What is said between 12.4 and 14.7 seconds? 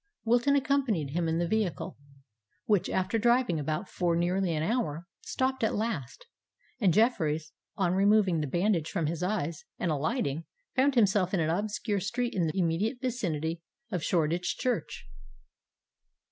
the immediate vicinity of Shoreditch